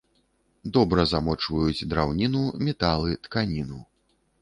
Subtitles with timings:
[0.77, 3.79] Добра змочваюць драўніну, металы, тканіну.